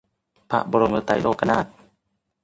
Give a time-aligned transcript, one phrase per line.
[0.49, 1.65] พระบรมไตรโลกนาถ